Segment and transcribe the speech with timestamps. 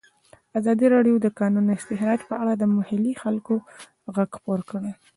[0.59, 3.53] ازادي راډیو د د کانونو استخراج په اړه د محلي خلکو
[4.15, 4.91] غږ خپور کړی.